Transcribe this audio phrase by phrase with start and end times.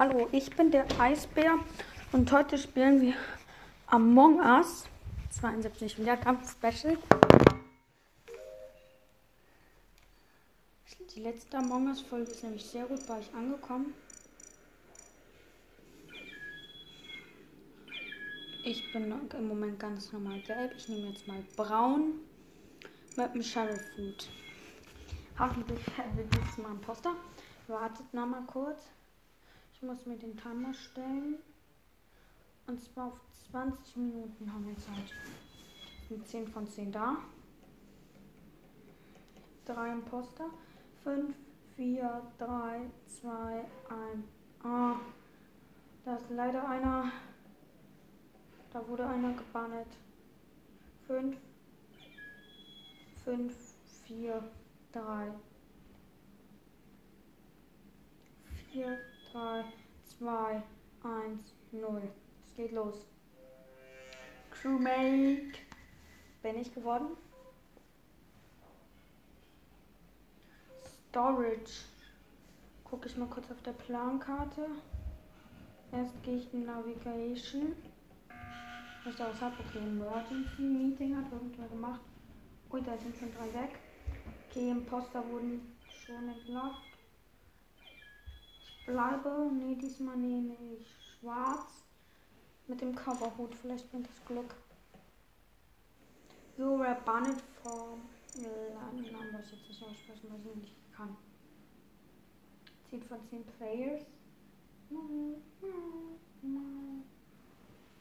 [0.00, 1.58] Hallo, ich bin der Eisbär
[2.12, 3.12] und heute spielen wir
[3.86, 4.86] Among Us
[5.28, 6.96] 72 wieder ganz special.
[11.14, 13.92] Die letzte Among Us Folge ist nämlich sehr gut bei euch angekommen.
[18.64, 20.72] Ich bin im Moment ganz normal gelb.
[20.78, 22.20] Ich nehme jetzt mal braun
[23.18, 24.30] mit dem Sheriff Food.
[25.38, 25.80] Hoffentlich
[26.16, 27.14] wird dieses Mal ein Poster.
[27.68, 28.80] Wartet noch mal kurz.
[29.82, 31.38] Ich muss mir den Timer stellen.
[32.66, 35.14] Und zwar auf 20 Minuten haben wir Zeit.
[36.10, 37.16] Mit 10 von 10 da.
[39.64, 40.50] Drei Imposter.
[41.02, 41.34] 5,
[41.76, 43.64] 4, 3, 2, 1.
[44.64, 44.96] Ah,
[46.04, 47.10] da ist leider einer.
[48.74, 49.96] Da wurde einer gebannt.
[51.06, 51.38] 5,
[53.24, 53.54] 5,
[54.04, 54.44] 4,
[54.92, 55.32] 3,
[58.72, 58.98] 4,
[59.32, 59.64] 3,
[60.18, 60.62] 2,
[61.04, 62.02] 1, 0.
[62.46, 63.06] Es geht los.
[64.50, 65.58] Crewmate.
[66.42, 67.16] Bin ich geworden?
[71.08, 71.84] Storage.
[72.84, 74.66] Gucke ich mal kurz auf der Plankarte.
[75.92, 77.76] Erst gehe ich in Navigation.
[79.04, 82.00] Was ich aus habe, okay, Emergency Meeting hat irgendwer gemacht.
[82.72, 83.78] Ui, da sind schon drei weg.
[84.48, 86.89] Okay, Imposter wurden schon entlarvt.
[88.90, 91.84] Bleibe, nee, diesmal nehme ich schwarz.
[92.66, 94.54] Mit dem Coverhut, vielleicht bringt das Glück.
[96.56, 98.00] So, wer bannet vom
[98.34, 101.16] Namen, was jetzt nicht aussprechen, was ich nicht kann.
[102.90, 104.02] 10 von 10 Players.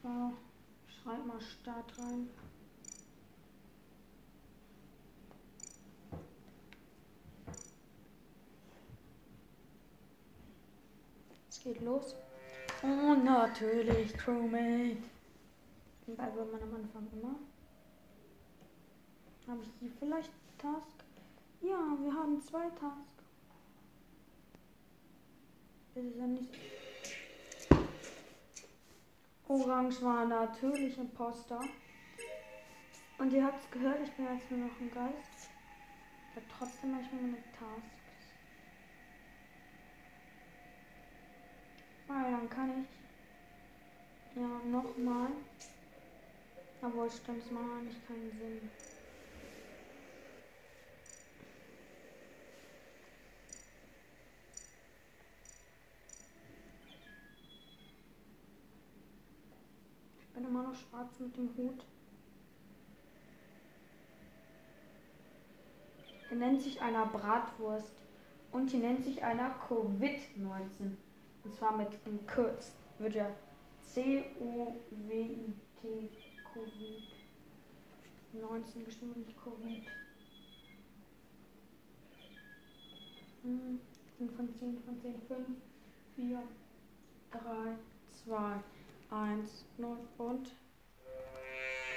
[0.03, 0.31] Ja,
[0.87, 2.29] schreib mal Start rein.
[11.63, 12.15] Geht los.
[12.83, 15.03] Oh, natürlich, Crewmate.
[16.07, 17.35] Weil will man am Anfang immer.
[19.47, 21.03] Habe ich hier vielleicht Task?
[21.61, 23.23] Ja, wir haben zwei Tasks.
[25.93, 26.49] Das ist ja nicht.
[29.47, 31.59] Orange war natürlich Imposter.
[33.17, 35.49] Und ihr habt es gehört, ich bin jetzt nur noch ein Geist.
[36.36, 37.98] Aber trotzdem manchmal meine Tasks.
[42.09, 45.27] Weil dann kann ich ja nochmal.
[46.81, 48.70] Aber stimmt, es macht eigentlich keinen Sinn.
[60.33, 61.83] bin immer noch schwarz mit dem Hut.
[66.30, 67.93] Hier nennt sich einer Bratwurst.
[68.52, 70.95] Und hier nennt sich einer Covid-19.
[71.49, 72.73] Und zwar mit dem Kurz.
[72.99, 73.27] Wird ja
[73.82, 74.77] C-O-W-I-T
[76.54, 77.04] Covid.
[78.33, 79.88] 19 geschrieben, nicht Covid.
[83.42, 85.48] 5 von 10 von 10, 5,
[86.17, 86.43] 4,
[87.32, 87.39] 3,
[88.26, 88.64] 2,
[89.09, 90.55] 1, 0 und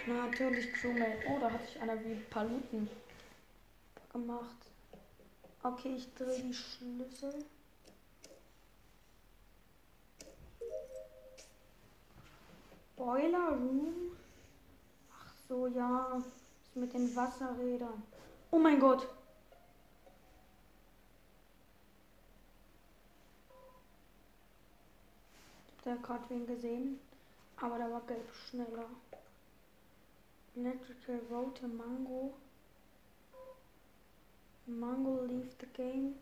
[0.07, 1.27] natürlich Crewmate.
[1.29, 2.89] Oh, da hat sich einer wie Paluten
[4.11, 4.57] gemacht.
[5.62, 7.45] Okay, ich drehe die Schlüssel.
[13.05, 14.17] Boiler Room.
[15.11, 16.23] Ach so, ja.
[16.77, 18.01] Mit den Wasserrädern.
[18.53, 19.09] Oh mein Gott.
[25.85, 27.01] Der hat gerade wen gesehen.
[27.57, 28.87] Aber da war gelb schneller.
[30.55, 32.35] Electrical Vote Mango.
[34.67, 36.15] Mango leave the game.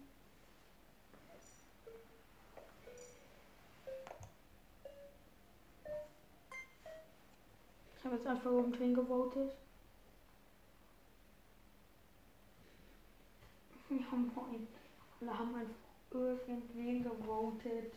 [8.00, 9.52] Ich habe jetzt einfach irgendwen gewotet.
[13.90, 14.66] Ja moin.
[15.20, 15.74] Alle haben einfach
[16.10, 17.92] irgendwen gewotet.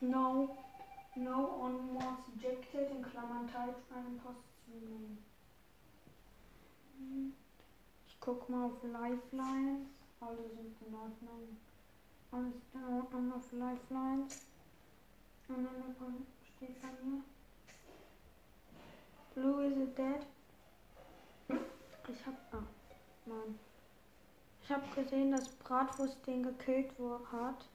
[0.00, 0.56] No,
[1.14, 4.72] no on was ejected in Klammern teilt einen Post zu
[8.08, 9.86] Ich guck mal auf Lifelines.
[10.20, 11.56] Alle sind in Ordnung.
[12.32, 14.55] Alles in Ordnung auf Lifelines.
[19.34, 20.26] Blue is it dead?
[22.08, 22.34] Ich hab.
[22.52, 22.62] Ah,
[23.26, 23.58] nein.
[24.62, 26.90] Ich hab gesehen, dass Bratwurst den gekillt
[27.30, 27.68] hat.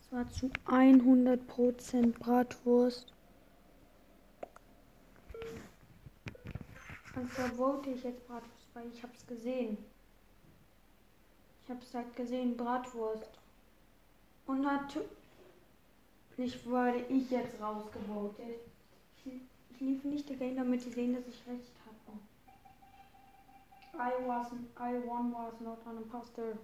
[0.00, 3.14] Es war zu 100% Bratwurst.
[7.14, 9.76] Und da wollte ich jetzt Bratwurst, weil ich hab's gesehen.
[11.62, 13.30] Ich hab's halt gesehen, Bratwurst.
[14.46, 15.04] Und natürlich
[16.64, 18.60] wurde ich jetzt rausgevotet.
[19.24, 19.32] Ich,
[19.70, 22.18] ich lief nicht dagegen, damit sie sehen, dass ich recht habe.
[24.00, 26.56] I wasn't, I one was not an imposter.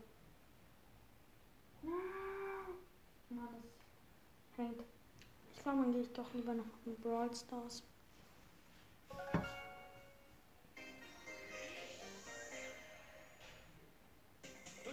[1.82, 3.48] Na,
[4.48, 4.84] das hängt.
[5.52, 7.82] Ich glaube, dann gehe ich doch lieber noch in Brawl Stars.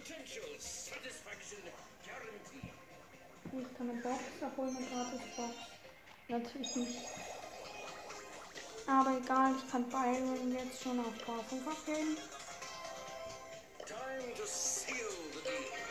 [0.02, 1.62] Potential satisfaction
[2.04, 2.72] guaranteed.
[3.52, 5.54] Ich kann eine Box abholen, eine gratis Box.
[6.26, 6.98] Natürlich nicht.
[8.88, 12.16] Aber egal, ich kann Byron jetzt schon auf Power 5 abgeben.
[13.86, 14.96] Time to seal
[15.34, 15.82] the deal.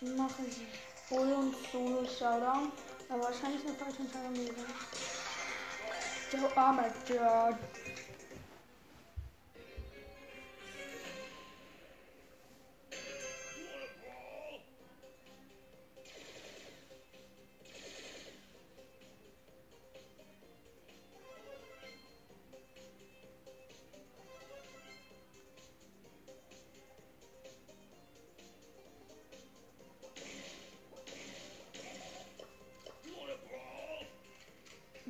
[0.00, 0.77] Dann mache ich
[1.10, 2.72] Bull und Solo Showdown.
[3.08, 4.66] Aber wahrscheinlich eine falsche Entscheidung gewesen.
[6.32, 7.97] Der arme Dirt.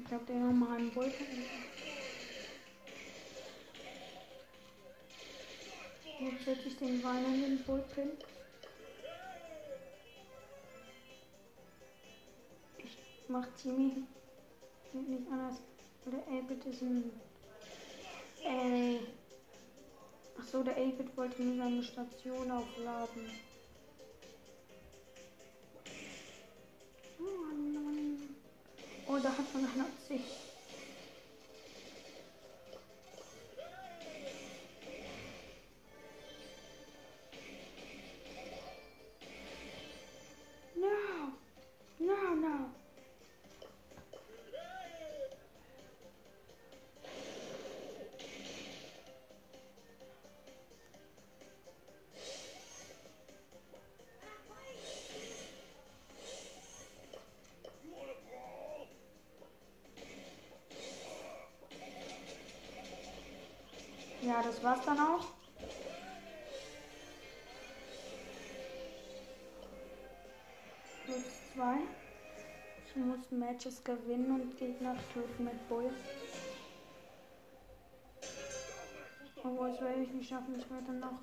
[0.08, 1.12] Glaube, der normalen Bull.
[6.20, 8.10] Jetzt setze ich den weinenden Bullpin.
[12.78, 14.04] Ich mach Timmy
[14.94, 15.60] nicht anders.
[16.06, 17.10] Der 8-Bit ist ein.
[18.42, 18.98] Äh.
[20.38, 23.30] Achso, der 8-Bit wollte nur seine Station aufladen.
[29.18, 29.68] Oh, da hat man
[71.58, 71.64] 2.
[72.86, 75.90] Ich muss Matches gewinnen und Gegner töten mit Bull.
[79.42, 80.54] Obwohl, das werde ich nicht schaffen.
[80.56, 81.18] Ich werde dann noch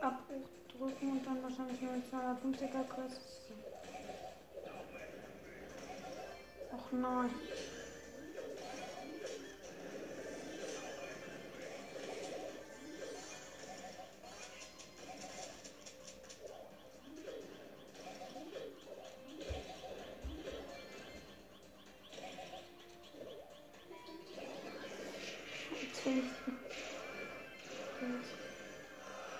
[0.00, 3.52] Abbruch drücken und dann wahrscheinlich nur 250er Quests.
[6.72, 7.30] Och nein.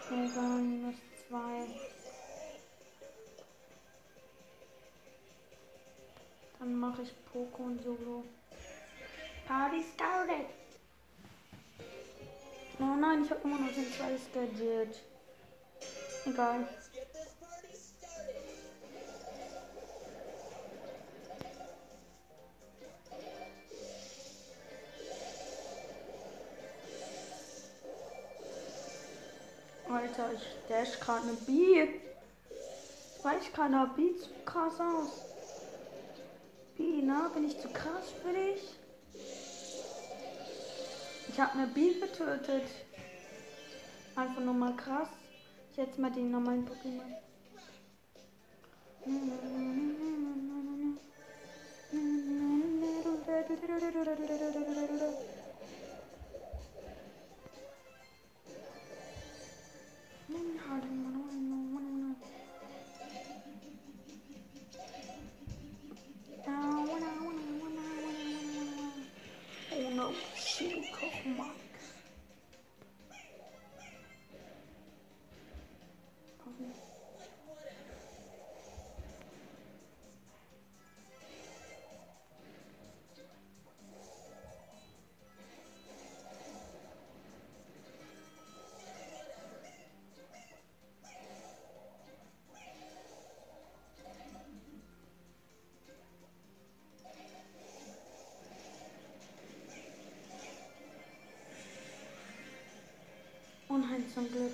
[0.08, 0.94] Selber minus
[1.28, 1.66] zwei.
[6.58, 8.24] Dann mache ich Poco und Solo.
[9.48, 10.46] Party started!
[12.78, 15.00] Oh nein, ich habe immer noch den zweites Gadget.
[16.24, 16.68] Egal.
[30.68, 31.86] Ich dash gerade eine B.
[33.22, 35.10] Weicht keiner B zu krass aus.
[36.76, 38.74] B, na, bin ich zu krass für dich?
[41.28, 42.64] Ich habe eine B getötet.
[44.16, 45.08] Einfach nur mal krass.
[45.70, 47.14] Ich jetzt mal den normalen Pokémon.
[104.16, 104.52] Zum Glück.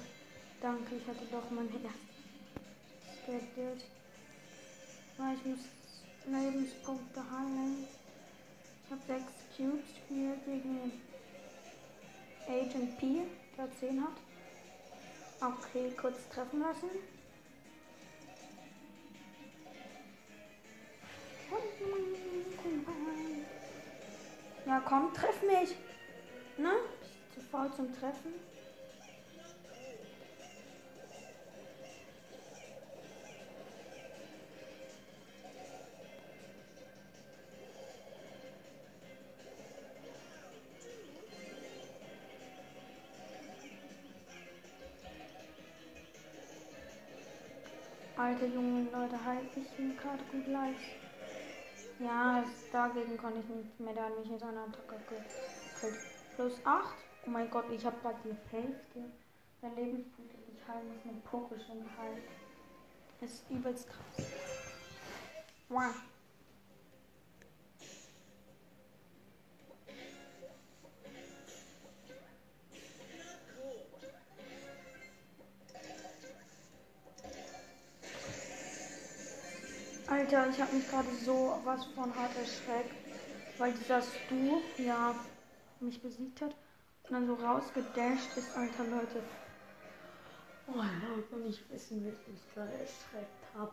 [0.60, 3.84] Danke, ich hatte doch mein erstes Geld.
[5.16, 5.60] Weil ich muss
[6.26, 7.86] Lebenspunkte heilen.
[8.84, 11.00] Ich habe sechs Cubes für gegen
[12.48, 13.22] Agent P,
[13.56, 14.16] der 10 hat.
[15.40, 16.90] Okay, kurz treffen lassen.
[24.66, 25.76] Ja, komm, treff mich.
[26.58, 26.72] Ne?
[27.32, 28.51] Zu faul zum Treffen.
[49.24, 50.76] Halt ich bin gerade gut live.
[52.00, 56.00] Ja, dagegen konnte ich nicht mehr, da hat mich jetzt eine Attacke gekillt.
[56.34, 56.94] Plus 8.
[57.26, 59.04] Oh mein Gott, ich habe gerade die Hälfte
[59.62, 62.22] der Lebenspunkte, die ich heilen muss, mit Pokéschen heilen.
[63.20, 64.26] Das ist übelst krass.
[65.68, 65.94] Wow.
[80.34, 82.94] Alter, ich habe mich gerade so was von hart erschreckt,
[83.58, 85.14] weil dieser Stu ja
[85.80, 86.54] mich besiegt hat
[87.04, 89.22] und dann so rausgedasht ist, alter Leute.
[90.68, 93.72] Oh Leute, nicht wissen, wie ich mich gerade erschreckt habe.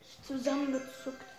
[0.00, 1.37] Ich zusammengezuckt.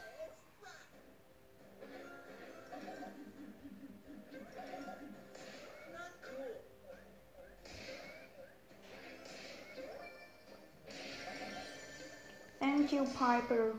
[12.89, 13.75] Thank you, Piper.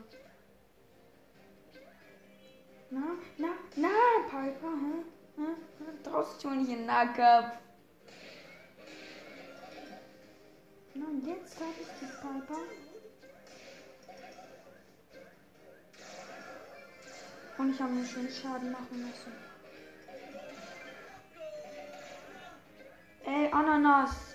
[2.91, 3.01] Na,
[3.37, 3.89] na, na,
[4.29, 5.03] Piper, hä?
[5.37, 5.55] Hä?
[5.79, 6.03] Hä?
[6.03, 7.57] Traust du nicht in Nahkampf?
[10.95, 12.61] Na, und jetzt habe ich die Piper.
[17.57, 19.33] Und ich habe mir schon Schaden machen müssen.
[23.25, 24.30] Ey, Ananas.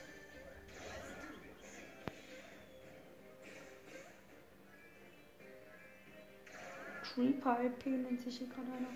[7.17, 8.93] Creeper LP nennt sich hier gerade einer.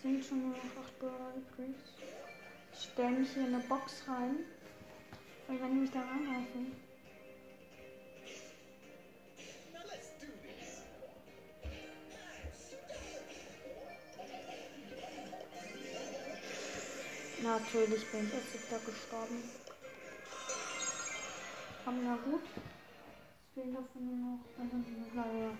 [0.00, 1.34] Sind schon nur noch 8 Brawler
[2.72, 4.36] Ich stelle mich hier in eine Box rein.
[5.48, 6.72] Weil wenn die mich da reinlaufen.
[17.42, 19.42] Natürlich bin ich jetzt da gestorben.
[21.84, 22.42] Aber na gut.
[23.54, 25.14] Fehlen davon nur noch.
[25.14, 25.50] Naja.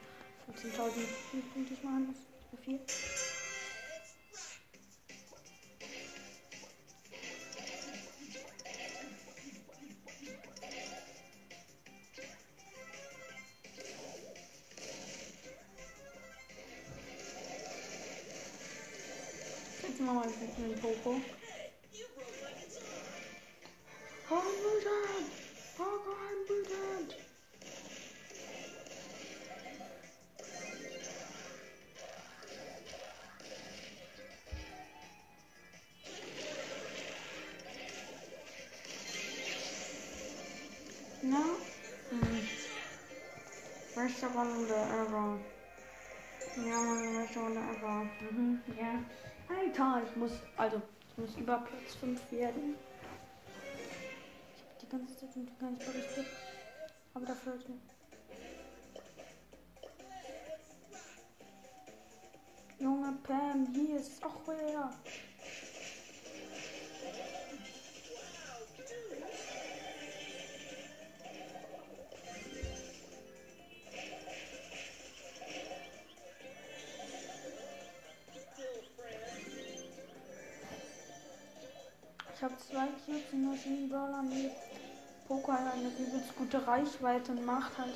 [0.49, 2.17] 15.000 Punkte ich machen muss.
[2.51, 2.81] So viel.
[44.21, 45.39] Beste Runde ever.
[46.57, 48.07] Ja, meine beste Runde ever.
[48.31, 49.03] Mhm, ja.
[49.49, 52.75] Alter, ich muss, also, ich muss über Platz 5 werden.
[54.57, 56.27] Ich hab die ganze Zeit schon gar nicht berichtet.
[57.15, 57.73] Aber dafür heute.
[62.79, 64.91] Junge Pam, hier ist auch wer.
[82.71, 84.53] Zwei Cubes in Maschinen Brawler mit
[85.29, 87.95] halt eine übelst gute Reichweite und macht halt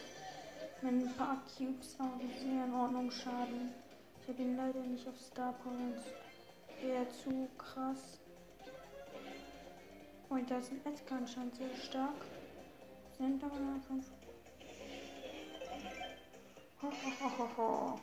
[0.83, 3.73] mit ein paar Cubes auch sehr in Ordnung Schaden.
[4.21, 6.03] Ich habe ihn leider nicht auf Star Points.
[6.83, 8.19] Wäre zu krass.
[10.29, 12.17] Und da ist ein Edgar anscheinend sehr stark.
[13.17, 13.55] Sind aber
[17.57, 18.01] ho.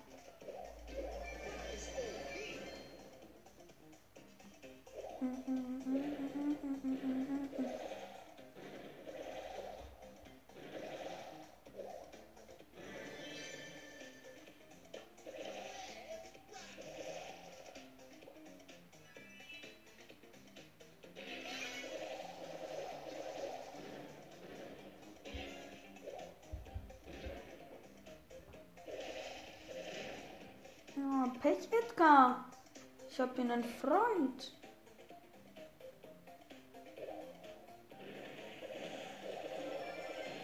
[31.42, 32.46] Pech, Edgar.
[33.10, 34.54] Ich hab hier einen Freund.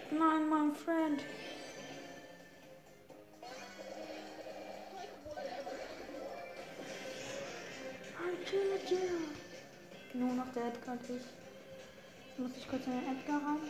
[0.09, 1.21] Nein, mein Freund.
[8.19, 10.17] I killed you.
[10.17, 11.09] Nur noch der Edgar und ich.
[11.09, 13.61] Jetzt muss ich kurz in den Edgar rein.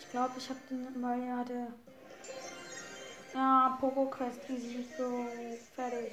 [0.00, 1.68] Ich glaube, ich habe den, weil ja der.
[3.34, 5.26] Ja, Poco Quest easy so
[5.74, 6.12] fertig.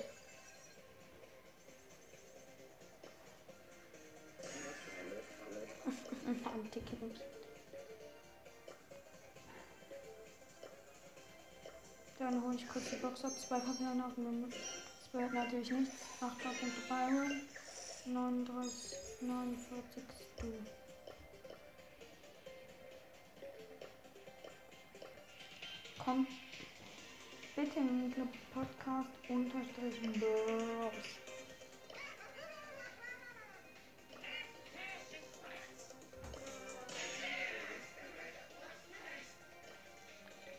[12.18, 13.32] Dann hole ich kurz die Box ab.
[13.32, 15.96] Zwei Papiere auf dem Das wird natürlich nichts.
[16.22, 17.42] 8 Punkte Byron.
[18.06, 20.04] 39, 49.
[26.04, 26.28] Komm
[27.60, 30.94] bitte in den Podcast unterstrich Bros.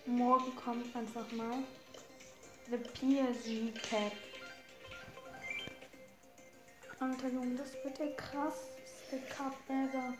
[0.04, 1.62] Morgen kommt einfach mal
[2.68, 4.12] The PSV Cap.
[6.98, 10.14] Alter Junge, das wird der krasseste Cup ever.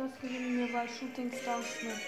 [0.00, 2.00] Das gewinnen wir bei Shooting Star Schmidt.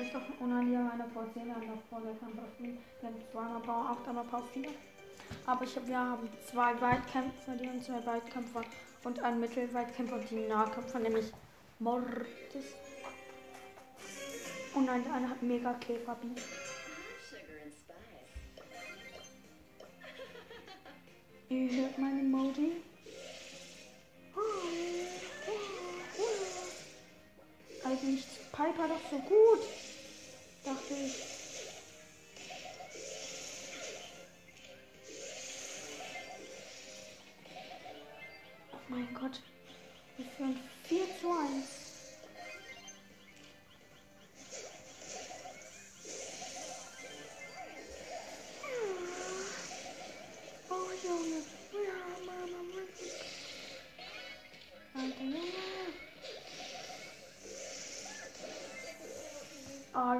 [0.00, 2.32] Ist doch unangenehm eine 10 an der vorne kann.
[2.32, 4.68] Wir haben zweimal Power 8, einmal Power 4.
[5.46, 8.62] Aber ich hab, wir haben zwei Weitkämpfer, die haben zwei Weitkämpfer
[9.02, 11.32] und einen Mittelweitkämpfer und die Nahkämpfer, nämlich
[11.80, 12.76] Mortis.
[14.74, 15.98] Und ein, einer hat mega spice.
[21.48, 22.82] Ihr hört meine Modi?
[27.84, 29.60] Eigentlich ist Piper doch so gut.
[30.64, 31.14] Dachte ich.
[38.72, 39.42] Oh mein Gott.
[40.16, 41.83] Wir führen 4 zu 1.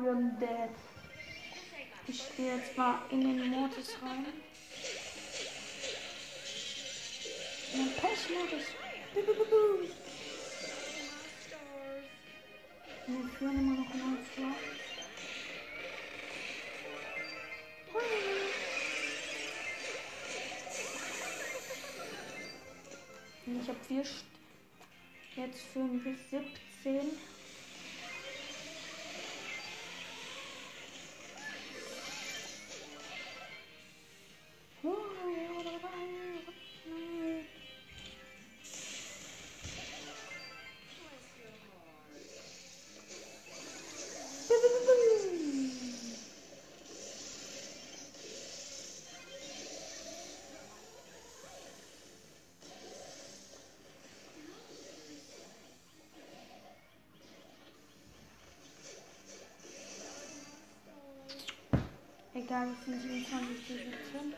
[0.06, 0.70] Am dead.
[2.06, 4.26] Ich spiele jetzt mal in den Modus rein.
[7.72, 8.64] In den Pech-Modus.
[13.06, 14.54] Wir führen immer noch mal vor.
[23.46, 24.04] Ich habe vier.
[24.04, 24.24] St
[25.36, 27.33] Jetzt führen wir 17.
[62.46, 64.34] Egal, es sind 27 zu 17.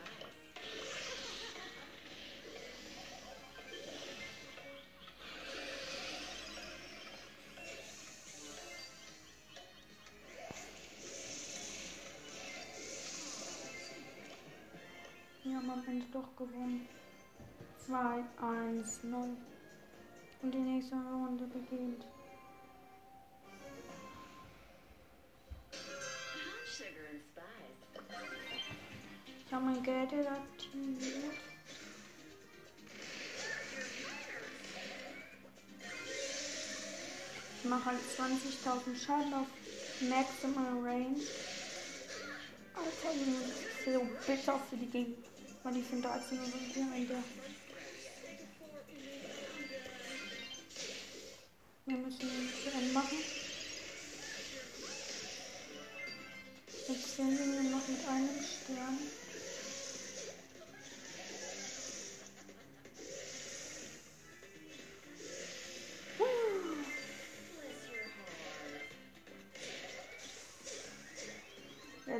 [15.43, 16.87] Wir haben am Ende doch gewonnen.
[17.87, 19.37] 2, 1, 0.
[20.43, 22.05] Und die nächste Runde beginnt.
[30.09, 31.47] Geld aktiviert.
[37.67, 39.47] mache halt 20.000 Schaden auf
[40.01, 41.21] Maximal Range.
[42.75, 45.15] Alter, das ist so bitter für die Gegner.
[45.63, 47.09] Weil die sind 13 und sind hier in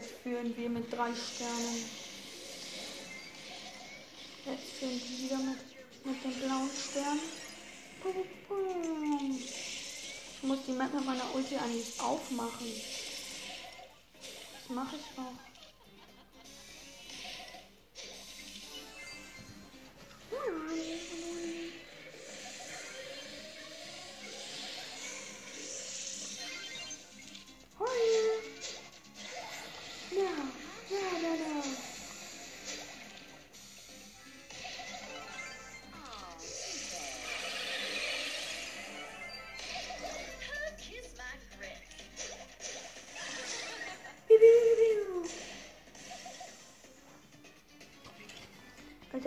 [0.08, 1.84] Jetzt führen wir mit drei Sternen.
[4.46, 5.58] Jetzt führen wir wieder mit,
[6.06, 7.20] mit dem blauen Stern.
[10.38, 12.68] Ich muss die Map mit meiner Ulti eigentlich aufmachen.
[14.54, 15.47] Das mache ich auch.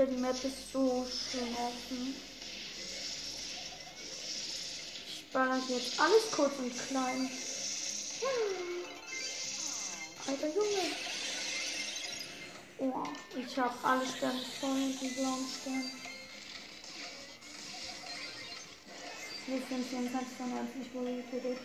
[0.01, 2.15] Alter, die Map ist so schön offen.
[5.07, 7.31] Ich baller jetzt alles kurz und klein.
[10.27, 10.95] Alter Junge.
[12.79, 15.91] Oh, ich habe alle Sterne voll und die blauen Sterne.
[19.49, 21.59] Wir sind 24 von 90 wurde getötet.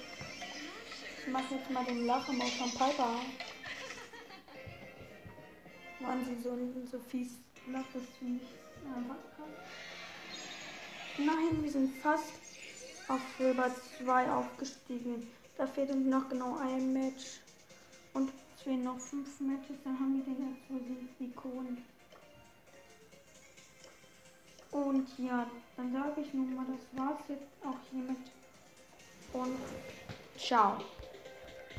[1.21, 3.21] Ich mach jetzt mal den Lachemaus von Piper.
[6.01, 6.57] Wann sie so,
[6.91, 9.53] so fies ich einfach kann.
[11.17, 12.33] Nein, wir sind fast
[13.07, 15.27] auf Silber 2 aufgestiegen.
[15.57, 17.39] Da fehlt uns noch genau ein Match.
[18.13, 21.77] Und es fehlen noch fünf Matches, dann haben wir den Exklusiv-Ikon.
[24.71, 25.47] Und ja,
[25.77, 28.17] dann sage ich nun mal, das war's jetzt auch hiermit.
[29.33, 29.57] Und
[30.37, 30.77] ciao.